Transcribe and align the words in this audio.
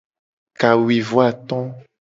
Kawuivoato. 0.59 1.57